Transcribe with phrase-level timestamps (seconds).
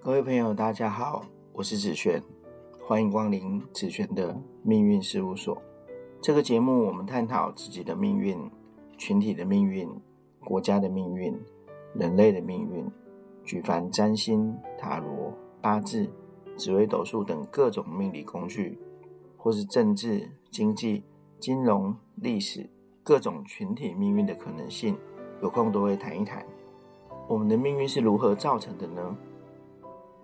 [0.00, 2.22] 各位朋友，大家好，我是子璇，
[2.86, 5.60] 欢迎光临子璇的命运事务所。
[6.22, 8.38] 这个节目，我们探讨自己的命运、
[8.96, 9.88] 群体的命运、
[10.44, 11.36] 国家的命运、
[11.94, 12.86] 人类的命运，
[13.44, 16.08] 举凡占星、塔罗、八字、
[16.56, 18.78] 紫微斗数等各种命理工具，
[19.36, 21.02] 或是政治、经济、
[21.40, 22.70] 金融、历史
[23.02, 24.96] 各种群体命运的可能性，
[25.42, 26.46] 有空都会谈一谈。
[27.26, 29.16] 我们的命运是如何造成的呢？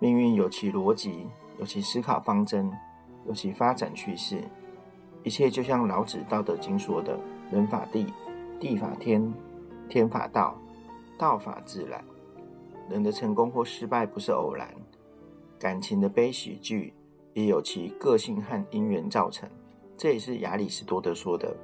[0.05, 1.25] 命运有其逻辑，
[1.57, 2.71] 有其思考方针，
[3.25, 4.39] 有其发展趋势。
[5.23, 7.19] 一切就像老子《道德经》说的
[7.49, 8.05] ：“人法地，
[8.59, 9.33] 地法天，
[9.89, 10.55] 天法道，
[11.17, 12.05] 道法自然。”
[12.87, 14.69] 人的成功或失败不是偶然，
[15.57, 16.93] 感情的悲喜剧
[17.33, 19.49] 也有其个性和因缘造成。
[19.97, 21.57] 这也是亚里士多德说的：“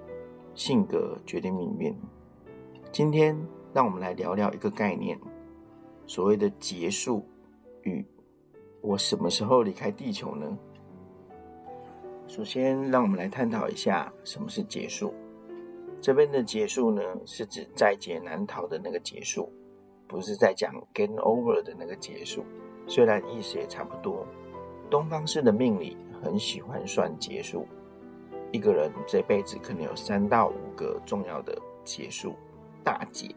[0.55, 1.95] 性格决定命运。”
[2.91, 3.37] 今天，
[3.71, 5.15] 让我们来聊聊一个概念，
[6.07, 7.23] 所谓的结束
[7.83, 8.03] 与。
[8.81, 10.57] 我什么时候离开地球呢？
[12.27, 15.13] 首先，让我们来探讨一下什么是结束。
[16.01, 19.51] 这边的结束呢，是指在劫难逃的那个结束，
[20.07, 22.43] 不是在讲 game over 的那个结束。
[22.87, 24.25] 虽然意思也差不多。
[24.89, 27.67] 东方式的命理很喜欢算结束，
[28.51, 32.33] 一个人这辈子可能有三到五个重要的结束
[32.83, 33.33] 大劫。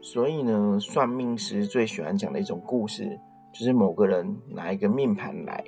[0.00, 3.18] 所以呢，算命师最喜欢讲的一种故事。
[3.58, 5.64] 就是某个人拿一个命盘来，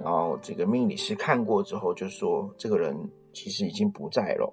[0.00, 2.96] 然后这个命理师看过之后就说，这个人
[3.34, 4.50] 其实已经不在了。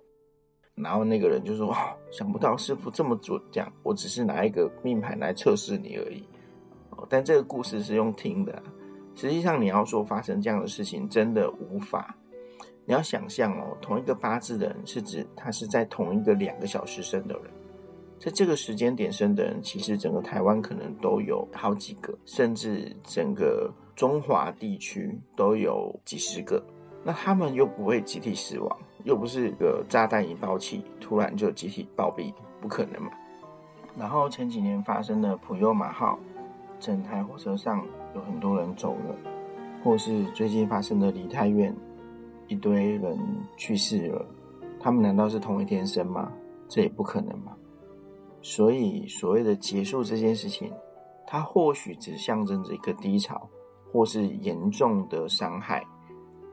[0.76, 1.76] 然后那个人就说：“哦
[2.12, 6.28] 想不到师傅这么准，这样我只是拿一个命盘来测试你而已。”
[7.08, 8.62] 但这个故事是用听的，
[9.16, 12.14] 实际上你要说发生这样的事情，真的无法。
[12.84, 17.46] 你要想象哦，同一个八字的人是指他是在同一个两个小时生的人。
[18.24, 26.64] 在这个时间点生的人，其实整个台湾可能都有好几个，甚至整个中华地区都有几十个。
[27.04, 33.12] 那他们又不会集体死亡，又不是个炸弹引爆器，突然就集体暴毙，不可能嘛。
[33.98, 36.18] 然后前几年发生的普悠马号，
[36.80, 39.18] 整台火车上有很多人走了，
[39.84, 41.76] 或是最近发生的梨泰院，
[42.48, 43.20] 一堆人
[43.58, 44.26] 去世了，
[44.80, 46.32] 他们难道是同一天生吗？
[46.70, 47.52] 这也不可能嘛。
[48.44, 50.70] 所以，所谓的结束这件事情，
[51.26, 53.50] 它或许只象征着一个低潮，
[53.92, 55.82] 或是严重的伤害，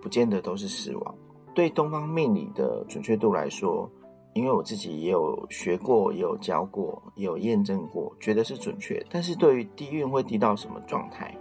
[0.00, 1.15] 不见得都是死亡。
[1.53, 3.91] 对东方命理的准确度来说，
[4.34, 9.05] 因为我自己也有学过，也有教过，也有验证过，觉得是准确。
[9.11, 11.37] 但是对于低运会低到什么状态，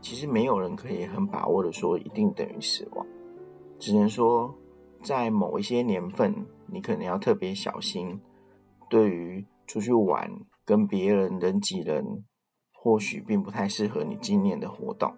[0.00, 3.06] 其实没有人可以很把握的说一定等于死亡，
[3.78, 4.52] 只能说
[5.04, 6.34] 在某一些年份，
[6.66, 8.20] 你可能要特别小心。
[8.90, 10.30] 对于出去玩，
[10.64, 12.24] 跟别人人挤人，
[12.72, 15.12] 或许并不太适合你今年的活动。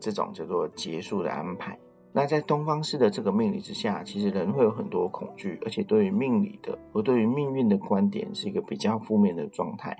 [0.00, 1.78] 这种叫做结束的安排。
[2.12, 9.96] 那在东方式的这个命理之下，其实人会有很多恐惧，而且对于命理的和对于命运的观点是一个比较负面的状态，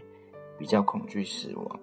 [0.57, 1.81] 比较恐惧死亡，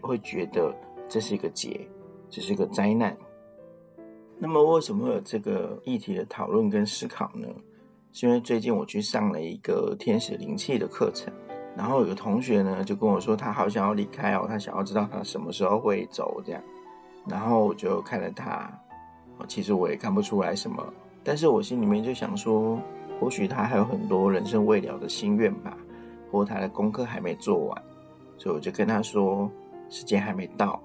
[0.00, 0.74] 会觉得
[1.08, 1.86] 这是一个劫，
[2.30, 3.14] 这是一个灾难。
[4.38, 7.46] 那么为什么会有这个议题的讨论跟思考呢？
[8.14, 11.34] 是因为最近我去上了一个天使灵气的课程，
[11.76, 16.62] 然后有个同学呢就跟我说，他好想要离开哦，他想要知道他什么时候会走这样，
[17.26, 18.70] 然后我就看了他，
[19.48, 20.80] 其实我也看不出来什么，
[21.24, 22.78] 但是我心里面就想说，
[23.18, 25.76] 或许他还有很多人生未了的心愿吧，
[26.30, 27.82] 或他的功课还没做完，
[28.38, 29.50] 所以我就跟他说，
[29.90, 30.80] 时间还没到，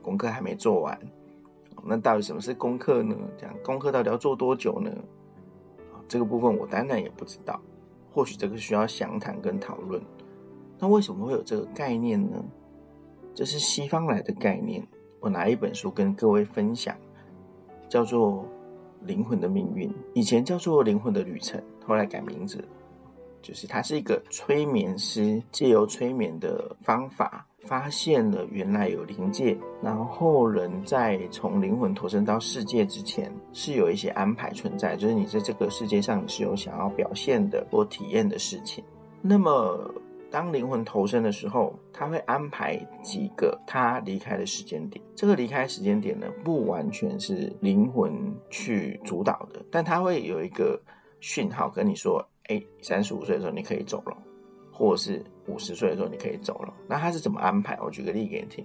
[0.00, 0.96] 功课还没做完，
[1.84, 3.16] 那到底什么是功课呢？
[3.36, 4.92] 这样功课到底要做多久呢？
[6.10, 7.60] 这个部分我当然也不知道，
[8.12, 10.02] 或许这个需要详谈跟讨论。
[10.76, 12.44] 那为什么会有这个概念呢？
[13.32, 14.84] 这是西方来的概念。
[15.20, 16.96] 我拿一本书跟各位分享，
[17.88, 18.44] 叫做
[19.06, 22.64] 《灵魂的命运》，以前叫做《灵魂的旅程》，后来改名字，
[23.42, 27.46] 就是他是一个催眠师借由催眠的方法。
[27.66, 38.82] 发现了原来有灵界，然后人在从灵魂投身到世界之前，是有一些安排存在，就是你在这个世界上你是有想要表现的或体验的事情。
[39.20, 39.94] 那么
[40.30, 45.04] 当灵魂投身的时候，他会安排几个他离开的时间点。
[45.14, 48.10] 这个离开时间点呢，不完全是灵魂
[48.48, 50.80] 去主导的，但他会有一个
[51.20, 54.16] 讯号跟你说：“哎，三十五岁的时候你可以走了。”
[54.72, 57.78] 或者是五十岁的时候你可以走了，那他是怎么安排？
[57.82, 58.64] 我举个例给你听。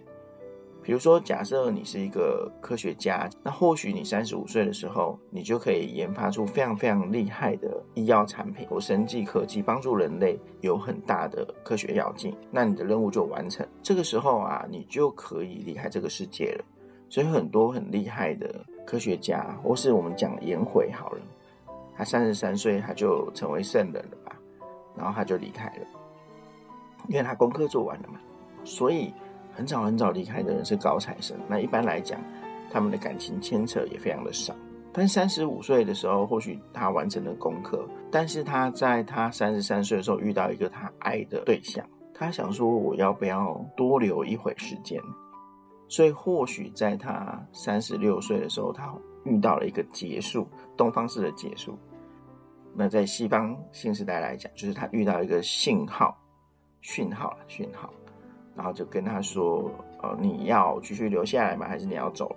[0.82, 12.34] 比如说，假设你是一个科学家，那或许你三十五岁的时候，你就可以研发出非常非常厉害的医药产品或生技科技，帮助人类有很大的科学要进。
[12.50, 13.68] 那你的任务就完成。
[13.84, 16.64] 这个时候啊，你就可以离开这个世界了。
[17.10, 21.20] 所以很多很厉害的科学家，或是我们讲颜回好了，
[21.98, 24.36] 他三十三岁他就成为圣人了吧，
[24.98, 25.88] 然后他就离开了，
[27.08, 28.20] 因为他功课做完了嘛，
[28.64, 29.14] 所以。
[29.58, 32.20] 很早很早离开的人是高材生，那一般来讲，
[32.70, 34.54] 他们的感情牵扯也非常的少。
[34.92, 45.02] 但三十五岁的时候，或许他完成了功课，但是他在他三十三岁的时候遇到一个他爱的对象，他想说我要不要多留一会时间？
[45.88, 48.94] 所以或许在他三十六岁的时候，他
[49.26, 51.78] 遇到了一个结束，东方式的结束。
[52.74, 56.18] 那在西方新时代来讲，就是他遇到一个信号、
[56.82, 57.94] 讯号、讯号。
[58.56, 59.70] 然后就跟他说
[60.02, 61.68] ：“呃，你要继续留下来吗？
[61.68, 62.34] 还是你要走？”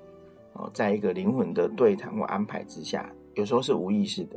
[0.54, 4.36] 哦，在一个灵魂的对谈或安排之下，有时候是无意识的，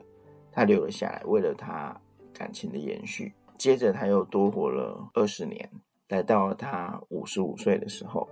[0.52, 2.00] 他留了下来，为了他
[2.32, 3.34] 感情的延续。
[3.58, 5.68] 接着他又多活了二十年，
[6.10, 8.30] 来到他五十五岁的时候，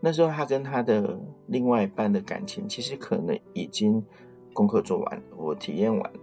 [0.00, 4.04] 那时候他跟他的另外一半的感情其实可能已经
[4.52, 6.20] 功课做完了，我体验完了。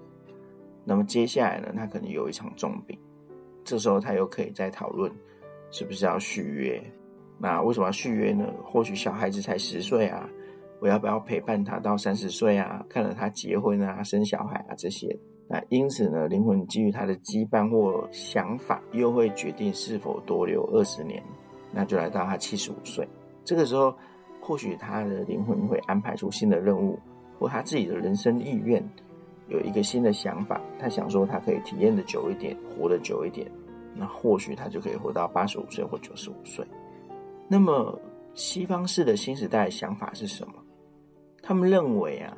[0.86, 2.98] 那么接下来呢，他可能有一场重病，
[3.64, 5.12] 这时候他又可以再讨论。
[5.72, 6.80] 是不是要续约？
[7.40, 8.46] 那为什么要续约呢？
[8.64, 10.30] 或许小孩子才十岁啊，
[10.80, 12.86] 我要不要陪伴他到三十岁啊？
[12.88, 15.18] 看着他结婚啊、生小孩啊这些，
[15.50, 21.24] 那因此呢，灵魂基于他的羁绊或想法，又会决定是否多留二十年。
[21.72, 23.10] 那就来到他七十五岁，
[23.44, 23.94] 这个时候，
[24.42, 27.00] 或许他的灵魂会安排出新的任务，
[27.40, 28.84] 或他自己的人生意愿
[29.48, 33.50] 有一个新的想法，他想说他可以体验的久一点，活得久一点。
[33.96, 36.66] 那或许他就可以活到八十五岁或九十五岁。
[37.48, 38.00] 那么
[38.34, 40.54] 西方式的新时代想法是什么？
[41.44, 42.36] 他们认为啊，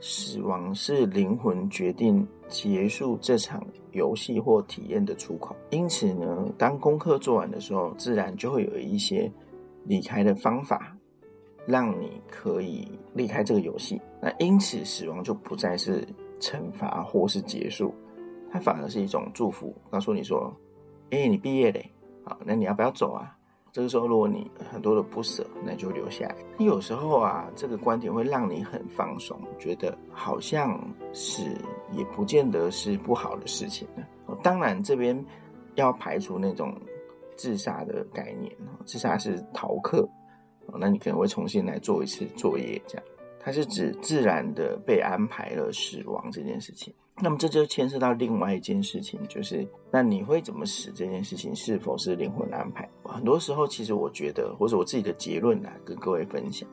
[0.00, 5.56] 死亡是灵魂决定结束这场游戏或体验的出口。
[5.70, 9.30] 因此呢，当功课做完的时候，自然就会有一些
[9.84, 10.96] 离开的方法，
[11.66, 14.00] 让你可以离开这个游戏。
[14.20, 16.06] 那因此，死亡就不再是
[16.38, 17.94] 惩罚或是结束，
[18.50, 20.54] 它反而是一种祝福，告诉你说。
[21.12, 21.90] 哎，你毕业嘞，
[22.22, 23.36] 好，那你要不要走啊？
[23.72, 26.36] 这个时候，如果你很多的不舍，那就留下来。
[26.58, 30.80] 有时候啊，这个观点会让你很放松，觉得好像
[31.12, 31.42] 是
[31.90, 34.04] 也不见得是不好的事情呢。
[34.40, 35.20] 当然，这边
[35.74, 36.72] 要排除那种
[37.40, 38.54] 自杀的概念，
[38.84, 40.06] 自杀是逃课，
[40.78, 43.06] 那你可能会重新来做一次作业，这样。
[43.42, 46.92] 它是指自然的被安排了死亡这件事情。
[47.22, 52.86] 那么这就牵涉到另外一件事情，就是那你会怎么死这件事情是否是灵魂安排？
[53.04, 56.68] 很多时候，其实我觉得，或者我自己的结论啊，跟各位分享，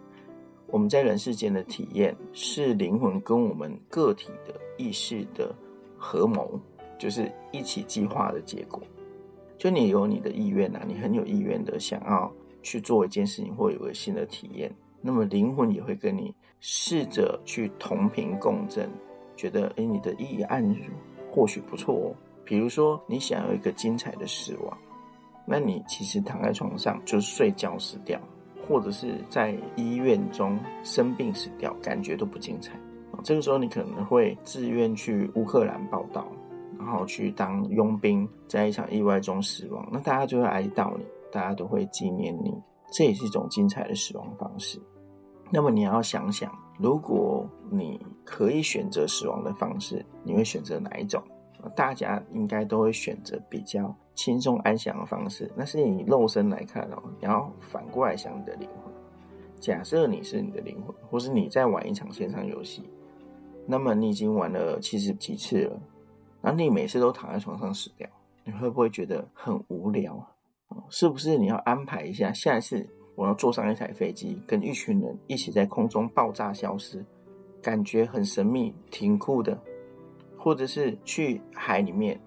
[0.68, 5.56] 我们在人世间的体验是灵魂跟我们个体的意识的
[5.98, 6.60] 合谋，
[7.00, 8.84] 就是一起计划的结果。
[9.58, 12.32] 就你有你的意愿啊，你很有意愿的想要
[12.62, 14.72] 去做一件事情或有个新的体验，
[15.02, 18.90] 那么灵魂也会跟你试着去同频共振。
[19.36, 20.76] 觉得哎，你的意案
[21.32, 22.16] 或许不错哦。
[22.44, 24.78] 比如说，你想要一个精彩的死亡，
[25.46, 28.20] 那你其实躺在床上就是睡觉死掉，
[28.68, 32.80] 或者是在医院中生病死掉，感觉都不精彩。
[33.24, 36.28] 这个时候，你可能会自愿去乌克兰报道，
[36.88, 39.86] 然后去当佣兵，在一场意外中死亡。
[39.92, 42.54] 那大家就会哀悼你，大家都会纪念你，
[42.94, 44.80] 这也是一种精彩的死亡方式。
[45.52, 51.22] 那么你要想想，如果你可以选择死亡的方式，你会选择哪一种？
[51.76, 55.52] 大家应该都会选择比较轻松安详的方式。
[55.58, 58.94] 那是你肉身来看哦，你要反过来想你的灵魂。
[59.60, 62.90] 假设你是你的灵魂，或是你在玩一场线上游戏，
[63.66, 65.82] 那么你已经玩了七十几次了，
[66.50, 68.08] 那你每次都躺在床上死掉，
[68.46, 70.16] 你会不会觉得很无聊
[70.70, 70.78] 啊？
[70.90, 72.88] 是不是你要安排一下下一次？
[73.16, 77.04] 我要坐上一台飞机，跟一群人一起在空中爆炸消失，
[77.62, 79.58] 感觉很神秘、挺酷的；
[80.38, 82.18] 或者是去海里面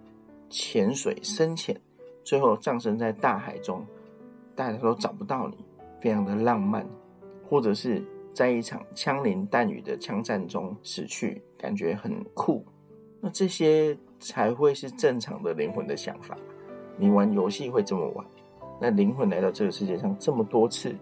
[0.51, 1.81] 潜水深潜，
[2.23, 3.87] 最后葬身在大海中，
[4.55, 5.57] 大家都找不到你，
[6.01, 6.85] 非常的浪漫；
[7.49, 12.67] 或者是在一场枪林弹雨的枪战中死去，感觉很酷。
[13.21, 16.37] 那这些才会是正常的灵魂的想法。
[16.97, 18.25] 你玩游戏会这么玩？
[18.81, 20.95] 那灵魂来到这个世界上这么多次，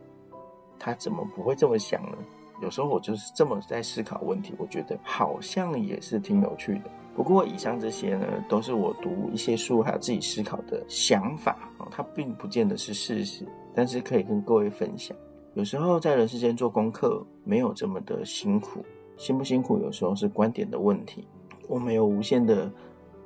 [0.79, 2.17] 他怎么不会这么想呢？
[2.61, 6.91] 有时候我就是这么在思考问题，我觉得好像也是挺有趣的。
[7.15, 15.17] 不过以上这些呢，都是我读一些书还有自己思考的想法啊，它并不见得是事实，但是可以跟各位分享。
[15.55, 18.85] 有时候在人世间做功课没有这么的辛苦，
[19.17, 21.27] 辛不辛苦有时候是观点的问题。
[21.69, 22.71] 我们有无限的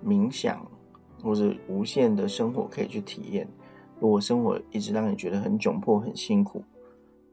[0.04, 0.66] 冥想
[1.22, 3.48] 或者无限的生活可以去体验。
[4.00, 6.62] 如果生活一直让你觉得很窘迫、很辛苦，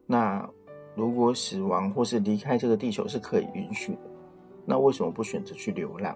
[0.05, 0.47] 那
[0.95, 3.99] 如果死亡或是离开这个地球是可以允许的，
[4.65, 6.15] 那为什么不选择去流浪？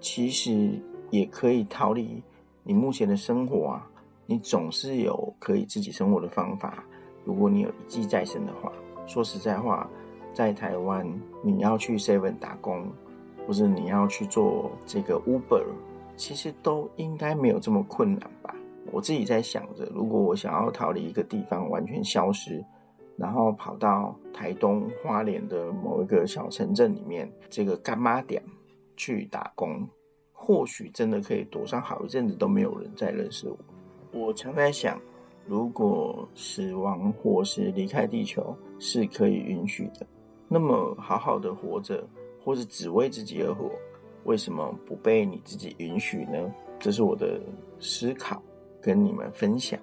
[0.00, 2.22] 其实也可以逃离
[2.62, 3.90] 你目前的生活啊！
[4.26, 6.84] 你总是有可以自己生活的方法。
[7.24, 8.70] 如果你有一技在身的话，
[9.06, 9.90] 说实在话，
[10.32, 11.04] 在台湾
[11.42, 12.92] 你要去 Seven 打工，
[13.46, 15.64] 或者你要去做这个 Uber，
[16.18, 18.54] 其实都应该没有这么困难吧？
[18.90, 22.62] 我自己在想着，如果我想要逃离一个地方完全消失，
[23.16, 28.42] 然后跑到台东花莲的某一个小城镇里面，这个干妈点
[28.96, 29.88] 去打工，
[30.32, 33.56] 或许真的可以躲上好一阵子都没有人再认识我。
[34.12, 35.00] 我常在想，
[35.46, 40.06] 如果死亡或是离开地球是可以允许的，
[40.48, 42.02] 那么好好的活着，
[42.42, 43.70] 或是只为自己而活，
[44.28, 46.38] 为什么不被你自己允许呢？
[46.78, 47.40] 这是我的
[47.80, 48.42] 思考。
[48.80, 49.78] 跟你们分享，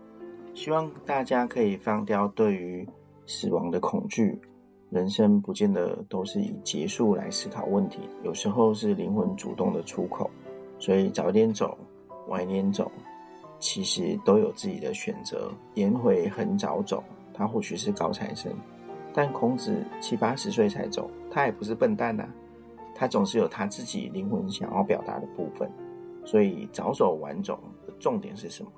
[0.54, 2.88] 希望大家可以放掉对于
[3.25, 4.40] 死亡的恐惧。
[4.90, 10.30] 人生不见得都是以结束来思考问题，有时候是灵魂主动的出口。
[10.80, 11.78] 所以早点走，
[12.28, 12.90] 晚一点走，
[13.60, 15.52] 其实都有自己的选择。
[15.74, 18.52] 颜回很早走，他或许是高材生，
[19.14, 22.25] 但孔子七八十岁才走，他也不是笨蛋呐。
[22.96, 25.70] 他总是有他自己灵魂想要表达的部分。
[26.24, 28.72] 所以早走晚走的重点是什么？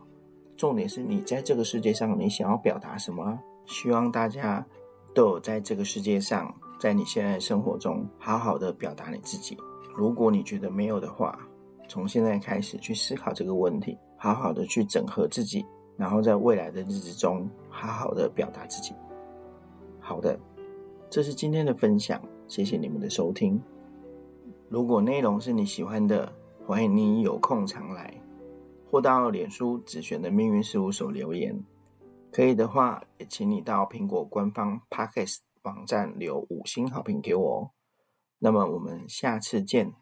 [0.57, 3.39] 重点是你在这个世界上，你想要表达什么？
[3.65, 4.65] 希望大家
[5.13, 9.55] 都有在这个世界上，在你现在生活中，好好的表达你自己。
[9.95, 11.39] 如果你觉得没有的话，
[11.87, 18.93] 从现在开始去思考这个问题，好好的去整合自己，然后在未来的日子中，好好的表达自己。
[19.99, 20.37] 好的，
[21.09, 23.61] 这是今天的分享，谢谢你们的收听。
[24.69, 26.31] 如果内容是你喜欢的，
[26.65, 28.13] 欢迎你有空常来。
[28.89, 31.63] 或到脸书紫璇的命运事务所留言，
[32.31, 37.71] 可以的话，也请你到苹果官方 Podcast 网站留五星好评给我哦。
[38.39, 39.93] 那么我们下次见。